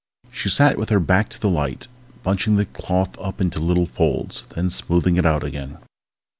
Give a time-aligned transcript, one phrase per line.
[0.31, 1.87] She sat with her back to the light,
[2.23, 5.77] bunching the cloth up into little folds, then smoothing it out again.